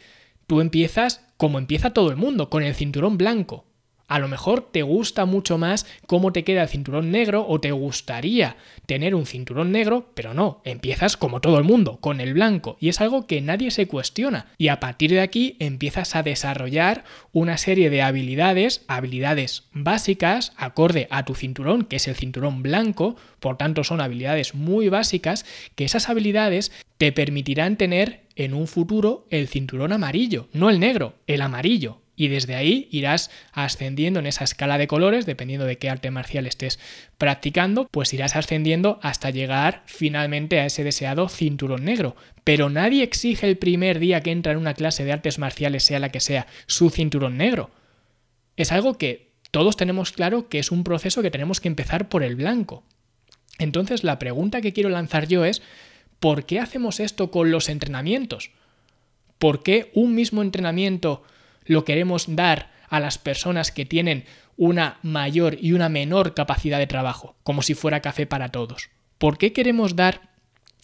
tú 0.51 0.59
empiezas 0.59 1.25
como 1.37 1.59
empieza 1.59 1.93
todo 1.93 2.09
el 2.09 2.17
mundo, 2.17 2.49
con 2.49 2.61
el 2.61 2.75
cinturón 2.75 3.17
blanco. 3.17 3.63
A 4.11 4.19
lo 4.19 4.27
mejor 4.27 4.67
te 4.69 4.81
gusta 4.81 5.23
mucho 5.23 5.57
más 5.57 5.85
cómo 6.05 6.33
te 6.33 6.43
queda 6.43 6.63
el 6.63 6.67
cinturón 6.67 7.11
negro 7.11 7.45
o 7.47 7.61
te 7.61 7.71
gustaría 7.71 8.57
tener 8.85 9.15
un 9.15 9.25
cinturón 9.25 9.71
negro, 9.71 10.11
pero 10.15 10.33
no, 10.33 10.61
empiezas 10.65 11.15
como 11.15 11.39
todo 11.39 11.57
el 11.57 11.63
mundo, 11.63 11.97
con 12.01 12.19
el 12.19 12.33
blanco, 12.33 12.75
y 12.81 12.89
es 12.89 12.99
algo 12.99 13.25
que 13.25 13.39
nadie 13.39 13.71
se 13.71 13.87
cuestiona. 13.87 14.47
Y 14.57 14.67
a 14.67 14.81
partir 14.81 15.11
de 15.11 15.21
aquí 15.21 15.55
empiezas 15.59 16.17
a 16.17 16.23
desarrollar 16.23 17.05
una 17.31 17.57
serie 17.57 17.89
de 17.89 18.01
habilidades, 18.01 18.83
habilidades 18.89 19.69
básicas, 19.71 20.51
acorde 20.57 21.07
a 21.09 21.23
tu 21.23 21.33
cinturón, 21.33 21.85
que 21.85 21.95
es 21.95 22.09
el 22.09 22.15
cinturón 22.15 22.63
blanco, 22.63 23.15
por 23.39 23.55
tanto 23.55 23.85
son 23.85 24.01
habilidades 24.01 24.55
muy 24.55 24.89
básicas, 24.89 25.45
que 25.75 25.85
esas 25.85 26.09
habilidades 26.09 26.73
te 26.97 27.13
permitirán 27.13 27.77
tener 27.77 28.25
en 28.35 28.55
un 28.55 28.67
futuro 28.67 29.25
el 29.29 29.47
cinturón 29.47 29.93
amarillo, 29.93 30.49
no 30.51 30.69
el 30.69 30.81
negro, 30.81 31.13
el 31.27 31.41
amarillo 31.41 32.00
y 32.15 32.27
desde 32.27 32.55
ahí 32.55 32.87
irás 32.91 33.31
ascendiendo 33.51 34.19
en 34.19 34.27
esa 34.27 34.43
escala 34.43 34.77
de 34.77 34.87
colores, 34.87 35.25
dependiendo 35.25 35.65
de 35.65 35.77
qué 35.77 35.89
arte 35.89 36.11
marcial 36.11 36.45
estés 36.45 36.79
practicando, 37.17 37.87
pues 37.89 38.13
irás 38.13 38.35
ascendiendo 38.35 38.99
hasta 39.01 39.29
llegar 39.29 39.83
finalmente 39.85 40.59
a 40.59 40.65
ese 40.65 40.83
deseado 40.83 41.29
cinturón 41.29 41.85
negro. 41.85 42.15
Pero 42.43 42.69
nadie 42.69 43.03
exige 43.03 43.47
el 43.47 43.57
primer 43.57 43.99
día 43.99 44.21
que 44.21 44.31
entra 44.31 44.51
en 44.51 44.57
una 44.57 44.73
clase 44.73 45.05
de 45.05 45.11
artes 45.11 45.39
marciales, 45.39 45.83
sea 45.83 45.99
la 45.99 46.09
que 46.09 46.19
sea, 46.19 46.47
su 46.67 46.89
cinturón 46.89 47.37
negro. 47.37 47.71
Es 48.57 48.71
algo 48.71 48.97
que 48.97 49.31
todos 49.51 49.77
tenemos 49.77 50.11
claro 50.11 50.47
que 50.47 50.59
es 50.59 50.71
un 50.71 50.83
proceso 50.83 51.21
que 51.21 51.31
tenemos 51.31 51.59
que 51.59 51.67
empezar 51.67 52.09
por 52.09 52.23
el 52.23 52.35
blanco. 52.35 52.83
Entonces 53.59 54.03
la 54.03 54.19
pregunta 54.19 54.61
que 54.61 54.73
quiero 54.73 54.89
lanzar 54.89 55.27
yo 55.27 55.45
es, 55.45 55.61
¿por 56.19 56.45
qué 56.45 56.59
hacemos 56.59 56.99
esto 56.99 57.31
con 57.31 57.51
los 57.51 57.69
entrenamientos? 57.69 58.51
¿Por 59.37 59.63
qué 59.63 59.91
un 59.93 60.15
mismo 60.15 60.41
entrenamiento 60.41 61.23
lo 61.65 61.85
queremos 61.85 62.35
dar 62.35 62.71
a 62.87 62.99
las 62.99 63.17
personas 63.17 63.71
que 63.71 63.85
tienen 63.85 64.25
una 64.57 64.99
mayor 65.01 65.57
y 65.59 65.73
una 65.73 65.89
menor 65.89 66.33
capacidad 66.33 66.77
de 66.77 66.87
trabajo, 66.87 67.35
como 67.43 67.61
si 67.61 67.73
fuera 67.73 68.01
café 68.01 68.27
para 68.27 68.49
todos. 68.49 68.89
¿Por 69.17 69.37
qué 69.37 69.53
queremos 69.53 69.95
dar 69.95 70.29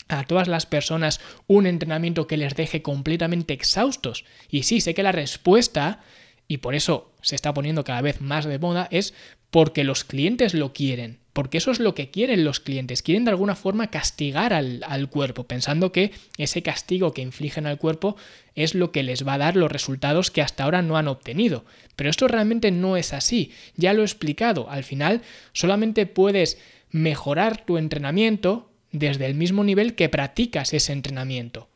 a 0.07 0.23
todas 0.23 0.47
las 0.47 0.65
personas 0.65 1.19
un 1.47 1.67
entrenamiento 1.67 2.27
que 2.27 2.37
les 2.37 2.55
deje 2.55 2.81
completamente 2.81 3.53
exhaustos? 3.53 4.25
Y 4.49 4.63
sí, 4.63 4.79
sé 4.79 4.93
que 4.93 5.03
la 5.03 5.11
respuesta, 5.11 5.99
y 6.47 6.57
por 6.57 6.75
eso 6.75 7.13
se 7.21 7.35
está 7.35 7.53
poniendo 7.53 7.83
cada 7.83 8.01
vez 8.01 8.21
más 8.21 8.45
de 8.45 8.57
moda, 8.57 8.87
es 8.89 9.13
porque 9.51 9.83
los 9.83 10.03
clientes 10.03 10.53
lo 10.53 10.73
quieren 10.73 11.19
porque 11.37 11.59
eso 11.59 11.69
es 11.69 11.79
lo 11.79 11.93
que 11.93 12.09
quieren 12.09 12.43
los 12.43 12.59
clientes, 12.59 13.03
quieren 13.03 13.23
de 13.23 13.29
alguna 13.29 13.55
forma 13.55 13.91
castigar 13.91 14.53
al, 14.53 15.09
cuerpo, 15.11 15.43
pensando 15.43 15.91
que 15.91 16.09
ese 16.39 16.63
castigo 16.63 17.13
que 17.13 17.21
infligen 17.21 17.67
al 17.67 17.77
cuerpo 17.77 18.15
es 18.55 18.73
lo 18.73 18.91
que 18.91 19.03
les 19.03 19.23
va 19.23 19.35
a 19.35 19.37
dar 19.37 19.55
los 19.55 19.71
resultados 19.71 20.31
que 20.31 20.41
hasta 20.41 20.63
ahora 20.63 20.81
no 20.81 20.97
han 20.97 21.07
obtenido. 21.07 21.63
Pero 21.95 22.09
esto 22.09 22.27
realmente 22.27 22.71
no 22.71 22.97
es 22.97 23.13
así, 23.13 23.51
ya 23.75 23.93
lo 23.93 24.01
he 24.01 24.05
explicado, 24.05 24.67
al 24.71 24.83
final 24.83 25.21
solamente 25.53 26.07
puedes 26.07 26.57
mejorar 26.89 27.63
tu 27.63 27.77
entrenamiento 27.77 28.71
desde 28.91 29.27
el 29.27 29.35
mismo 29.35 29.63
nivel 29.63 29.93
que 29.93 30.09
practicas 30.09 30.73
ese 30.73 30.91
entrenamiento. 30.91 31.69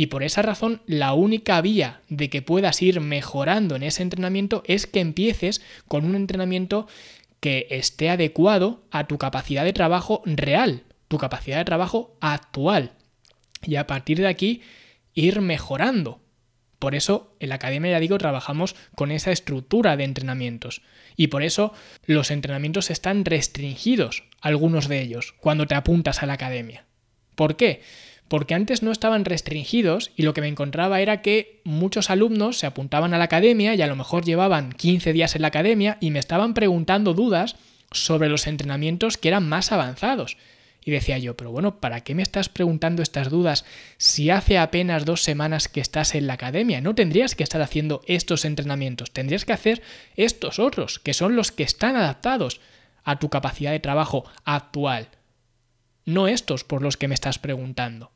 Y 0.00 0.06
por 0.06 0.22
esa 0.22 0.40
razón, 0.40 0.80
la 0.86 1.12
única 1.12 1.60
vía 1.60 2.00
de 2.08 2.30
que 2.30 2.40
puedas 2.40 2.80
ir 2.80 3.02
mejorando 3.02 3.76
en 3.76 3.82
ese 3.82 4.02
entrenamiento 4.02 4.62
es 4.64 4.86
que 4.86 5.00
empieces 5.00 5.60
con 5.88 6.06
un 6.06 6.14
entrenamiento 6.14 6.88
que 7.38 7.66
esté 7.68 8.08
adecuado 8.08 8.82
a 8.90 9.06
tu 9.06 9.18
capacidad 9.18 9.62
de 9.62 9.74
trabajo 9.74 10.22
real, 10.24 10.84
tu 11.08 11.18
capacidad 11.18 11.58
de 11.58 11.66
trabajo 11.66 12.16
actual. 12.22 12.92
Y 13.62 13.76
a 13.76 13.86
partir 13.86 14.16
de 14.16 14.28
aquí 14.28 14.62
ir 15.12 15.42
mejorando. 15.42 16.22
Por 16.78 16.94
eso 16.94 17.36
en 17.38 17.50
la 17.50 17.56
academia, 17.56 17.90
ya 17.90 18.00
digo, 18.00 18.16
trabajamos 18.16 18.76
con 18.96 19.10
esa 19.10 19.32
estructura 19.32 19.98
de 19.98 20.04
entrenamientos. 20.04 20.80
Y 21.14 21.26
por 21.26 21.42
eso 21.42 21.74
los 22.06 22.30
entrenamientos 22.30 22.88
están 22.90 23.26
restringidos, 23.26 24.24
algunos 24.40 24.88
de 24.88 25.02
ellos, 25.02 25.34
cuando 25.40 25.66
te 25.66 25.74
apuntas 25.74 26.22
a 26.22 26.26
la 26.26 26.32
academia. 26.32 26.86
¿Por 27.34 27.56
qué? 27.56 27.82
Porque 28.30 28.54
antes 28.54 28.84
no 28.84 28.92
estaban 28.92 29.24
restringidos 29.24 30.12
y 30.14 30.22
lo 30.22 30.34
que 30.34 30.40
me 30.40 30.46
encontraba 30.46 31.00
era 31.00 31.20
que 31.20 31.60
muchos 31.64 32.10
alumnos 32.10 32.58
se 32.58 32.66
apuntaban 32.68 33.12
a 33.12 33.18
la 33.18 33.24
academia 33.24 33.74
y 33.74 33.82
a 33.82 33.88
lo 33.88 33.96
mejor 33.96 34.24
llevaban 34.24 34.70
15 34.70 35.12
días 35.12 35.34
en 35.34 35.42
la 35.42 35.48
academia 35.48 35.98
y 36.00 36.12
me 36.12 36.20
estaban 36.20 36.54
preguntando 36.54 37.12
dudas 37.12 37.56
sobre 37.90 38.28
los 38.28 38.46
entrenamientos 38.46 39.16
que 39.16 39.26
eran 39.26 39.48
más 39.48 39.72
avanzados. 39.72 40.36
Y 40.84 40.92
decía 40.92 41.18
yo, 41.18 41.36
pero 41.36 41.50
bueno, 41.50 41.80
¿para 41.80 42.02
qué 42.02 42.14
me 42.14 42.22
estás 42.22 42.48
preguntando 42.48 43.02
estas 43.02 43.30
dudas 43.30 43.64
si 43.96 44.30
hace 44.30 44.58
apenas 44.58 45.04
dos 45.04 45.22
semanas 45.24 45.66
que 45.66 45.80
estás 45.80 46.14
en 46.14 46.28
la 46.28 46.34
academia? 46.34 46.80
No 46.80 46.94
tendrías 46.94 47.34
que 47.34 47.42
estar 47.42 47.60
haciendo 47.60 48.00
estos 48.06 48.44
entrenamientos, 48.44 49.10
tendrías 49.10 49.44
que 49.44 49.54
hacer 49.54 49.82
estos 50.14 50.60
otros, 50.60 51.00
que 51.00 51.14
son 51.14 51.34
los 51.34 51.50
que 51.50 51.64
están 51.64 51.96
adaptados 51.96 52.60
a 53.02 53.18
tu 53.18 53.28
capacidad 53.28 53.72
de 53.72 53.80
trabajo 53.80 54.24
actual, 54.44 55.08
no 56.04 56.28
estos 56.28 56.62
por 56.62 56.80
los 56.80 56.96
que 56.96 57.08
me 57.08 57.14
estás 57.14 57.40
preguntando 57.40 58.12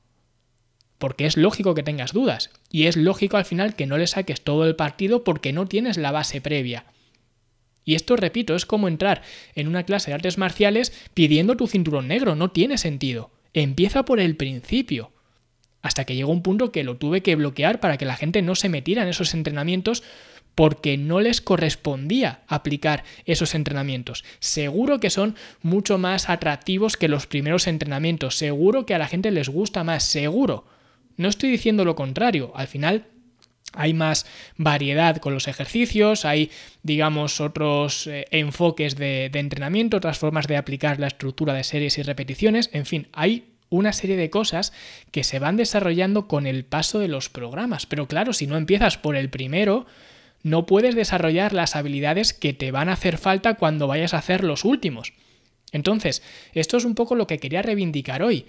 porque 1.05 1.27
es 1.27 1.37
lógico 1.37 1.75
que 1.75 1.83
tengas 1.83 2.15
dudas 2.15 2.49
y 2.71 2.87
es 2.87 2.97
lógico 2.97 3.37
al 3.37 3.45
final 3.45 3.77
que 3.77 3.85
no 3.85 3.99
le 3.99 4.07
saques 4.07 4.41
todo 4.41 4.67
el 4.67 4.75
partido 4.75 5.23
porque 5.23 5.53
no 5.53 5.67
tienes 5.67 5.99
la 5.99 6.13
base 6.13 6.41
previa. 6.41 6.87
Y 7.85 7.95
esto, 7.95 8.17
repito, 8.17 8.55
es 8.55 8.65
como 8.65 8.89
entrar 8.89 9.21
en 9.55 9.69
una 9.69 9.83
clase 9.83 10.11
de 10.11 10.15
artes 10.15 10.39
marciales 10.39 10.95
pidiendo 11.13 11.59
tu 11.59 11.67
cinturón 11.67 12.09
negro, 12.09 12.37
no 12.37 12.53
tiene 12.53 12.79
sentido. 12.79 13.31
Empieza 13.53 14.07
por 14.07 14.19
el 14.19 14.35
principio. 14.37 15.13
Hasta 15.83 16.07
que 16.07 16.17
llegó 16.17 16.33
un 16.33 16.43
punto 16.43 16.73
que 16.73 16.85
lo 16.85 16.97
tuve 16.97 17.21
que 17.21 17.37
bloquear 17.37 17.81
para 17.81 17.99
que 17.99 18.07
la 18.07 18.17
gente 18.17 18.41
no 18.41 18.55
se 18.55 18.71
metiera 18.71 19.03
en 19.03 19.09
esos 19.09 19.35
entrenamientos 19.35 20.03
porque 20.55 20.97
no 20.97 21.21
les 21.21 21.43
correspondía 21.43 22.45
aplicar 22.47 23.05
esos 23.27 23.55
entrenamientos. 23.55 24.25
Seguro 24.39 25.01
que 25.01 25.11
son 25.11 25.37
mucho 25.61 25.99
más 25.99 26.31
atractivos 26.31 26.97
que 26.97 27.09
los 27.09 27.27
primeros 27.27 27.67
entrenamientos, 27.67 28.39
seguro 28.39 28.87
que 28.87 28.95
a 28.95 28.99
la 28.99 29.07
gente 29.07 29.31
les 29.33 29.51
gusta 29.51 29.85
más, 29.85 30.05
seguro. 30.05 30.65
No 31.17 31.29
estoy 31.29 31.51
diciendo 31.51 31.85
lo 31.85 31.95
contrario, 31.95 32.53
al 32.55 32.67
final 32.67 33.07
hay 33.73 33.93
más 33.93 34.27
variedad 34.57 35.17
con 35.17 35.35
los 35.35 35.49
ejercicios, 35.49 36.25
hay, 36.25 36.51
digamos, 36.83 37.41
otros 37.41 38.07
eh, 38.07 38.27
enfoques 38.31 38.97
de, 38.97 39.31
de 39.33 39.39
entrenamiento, 39.41 39.97
otras 39.97 40.19
formas 40.19 40.47
de 40.47 40.57
aplicar 40.57 41.01
la 41.01 41.09
estructura 41.09 41.55
de 41.55 41.65
series 41.65 41.99
y 41.99 42.03
repeticiones, 42.03 42.71
en 42.73 42.87
fin, 42.87 43.09
hay 43.13 43.55
una 43.71 43.93
serie 43.93 44.17
de 44.17 44.31
cosas 44.31 44.73
que 45.11 45.25
se 45.25 45.39
van 45.39 45.57
desarrollando 45.57 46.29
con 46.29 46.47
el 46.47 46.65
paso 46.65 46.99
de 46.99 47.09
los 47.09 47.29
programas. 47.29 47.87
Pero 47.87 48.07
claro, 48.07 48.33
si 48.33 48.47
no 48.47 48.57
empiezas 48.57 48.99
por 48.99 49.17
el 49.17 49.31
primero, 49.31 49.87
no 50.43 50.67
puedes 50.67 50.95
desarrollar 50.95 51.53
las 51.53 51.75
habilidades 51.75 52.33
que 52.33 52.53
te 52.53 52.71
van 52.71 52.89
a 52.89 52.93
hacer 52.93 53.19
falta 53.19 53.55
cuando 53.55 53.89
vayas 53.89 54.15
a 54.15 54.19
hacer 54.19 54.45
los 54.45 54.65
últimos. 54.65 55.13
Entonces, 55.73 56.23
esto 56.53 56.77
es 56.77 56.85
un 56.85 56.95
poco 56.95 57.17
lo 57.17 57.27
que 57.27 57.39
quería 57.39 57.63
reivindicar 57.63 58.23
hoy 58.23 58.47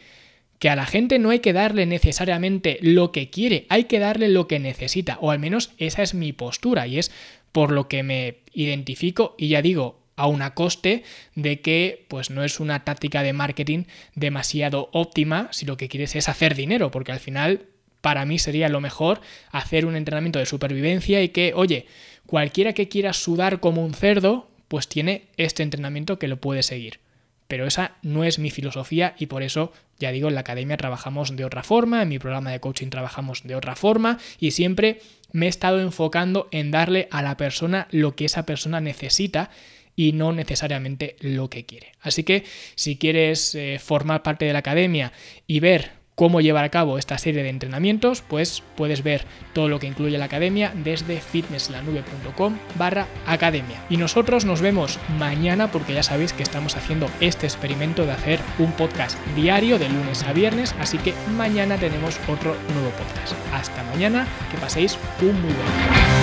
que 0.59 0.69
a 0.69 0.75
la 0.75 0.85
gente 0.85 1.19
no 1.19 1.29
hay 1.29 1.39
que 1.39 1.53
darle 1.53 1.85
necesariamente 1.85 2.77
lo 2.81 3.11
que 3.11 3.29
quiere, 3.29 3.65
hay 3.69 3.85
que 3.85 3.99
darle 3.99 4.29
lo 4.29 4.47
que 4.47 4.59
necesita, 4.59 5.17
o 5.21 5.31
al 5.31 5.39
menos 5.39 5.71
esa 5.77 6.01
es 6.03 6.13
mi 6.13 6.33
postura 6.33 6.87
y 6.87 6.99
es 6.99 7.11
por 7.51 7.71
lo 7.71 7.87
que 7.87 8.03
me 8.03 8.37
identifico 8.53 9.35
y 9.37 9.49
ya 9.49 9.61
digo, 9.61 9.99
a 10.15 10.27
una 10.27 10.53
coste 10.53 11.03
de 11.35 11.61
que 11.61 12.05
pues 12.07 12.29
no 12.29 12.43
es 12.43 12.59
una 12.59 12.83
táctica 12.83 13.21
de 13.21 13.33
marketing 13.33 13.83
demasiado 14.15 14.89
óptima 14.93 15.49
si 15.51 15.65
lo 15.65 15.77
que 15.77 15.89
quieres 15.89 16.15
es 16.15 16.29
hacer 16.29 16.55
dinero, 16.55 16.91
porque 16.91 17.11
al 17.11 17.19
final 17.19 17.65
para 18.01 18.25
mí 18.25 18.39
sería 18.39 18.69
lo 18.69 18.81
mejor 18.81 19.19
hacer 19.51 19.85
un 19.85 19.95
entrenamiento 19.95 20.39
de 20.39 20.45
supervivencia 20.45 21.21
y 21.23 21.29
que, 21.29 21.53
oye, 21.55 21.87
cualquiera 22.27 22.73
que 22.73 22.87
quiera 22.87 23.13
sudar 23.13 23.59
como 23.59 23.83
un 23.83 23.93
cerdo, 23.93 24.47
pues 24.67 24.87
tiene 24.87 25.23
este 25.37 25.63
entrenamiento 25.63 26.19
que 26.19 26.27
lo 26.27 26.37
puede 26.37 26.63
seguir. 26.63 26.99
Pero 27.47 27.67
esa 27.67 27.95
no 28.01 28.23
es 28.23 28.39
mi 28.39 28.49
filosofía 28.49 29.15
y 29.19 29.27
por 29.27 29.43
eso, 29.43 29.71
ya 29.99 30.11
digo, 30.11 30.29
en 30.29 30.35
la 30.35 30.41
academia 30.41 30.77
trabajamos 30.77 31.35
de 31.35 31.45
otra 31.45 31.63
forma, 31.63 32.01
en 32.01 32.09
mi 32.09 32.19
programa 32.19 32.51
de 32.51 32.59
coaching 32.59 32.89
trabajamos 32.89 33.43
de 33.43 33.55
otra 33.55 33.75
forma 33.75 34.17
y 34.39 34.51
siempre 34.51 35.01
me 35.31 35.45
he 35.45 35.49
estado 35.49 35.79
enfocando 35.79 36.47
en 36.51 36.71
darle 36.71 37.07
a 37.11 37.21
la 37.21 37.37
persona 37.37 37.87
lo 37.91 38.15
que 38.15 38.25
esa 38.25 38.45
persona 38.45 38.81
necesita 38.81 39.51
y 39.95 40.11
no 40.11 40.33
necesariamente 40.33 41.15
lo 41.19 41.49
que 41.49 41.65
quiere. 41.65 41.93
Así 42.01 42.23
que 42.23 42.43
si 42.75 42.97
quieres 42.97 43.55
eh, 43.55 43.79
formar 43.79 44.23
parte 44.23 44.45
de 44.45 44.53
la 44.53 44.59
academia 44.59 45.13
y 45.47 45.59
ver 45.59 45.91
cómo 46.15 46.41
llevar 46.41 46.65
a 46.65 46.69
cabo 46.69 46.97
esta 46.97 47.17
serie 47.17 47.43
de 47.43 47.49
entrenamientos, 47.49 48.21
pues 48.21 48.63
puedes 48.75 49.03
ver 49.03 49.25
todo 49.53 49.69
lo 49.69 49.79
que 49.79 49.87
incluye 49.87 50.17
la 50.17 50.25
academia 50.25 50.71
desde 50.73 51.19
fitnesslanube.com 51.19 52.57
barra 52.75 53.07
academia. 53.27 53.83
Y 53.89 53.97
nosotros 53.97 54.45
nos 54.45 54.61
vemos 54.61 54.99
mañana 55.19 55.71
porque 55.71 55.93
ya 55.93 56.03
sabéis 56.03 56.33
que 56.33 56.43
estamos 56.43 56.75
haciendo 56.75 57.09
este 57.19 57.45
experimento 57.45 58.05
de 58.05 58.13
hacer 58.13 58.39
un 58.59 58.71
podcast 58.71 59.17
diario 59.35 59.77
de 59.77 59.89
lunes 59.89 60.23
a 60.23 60.33
viernes, 60.33 60.75
así 60.79 60.97
que 60.97 61.13
mañana 61.35 61.77
tenemos 61.77 62.19
otro 62.27 62.55
nuevo 62.73 62.89
podcast. 62.91 63.35
Hasta 63.53 63.83
mañana, 63.83 64.27
que 64.51 64.57
paséis 64.57 64.97
un 65.21 65.33
muy 65.41 65.53
buen 65.53 65.53
día. 65.53 66.14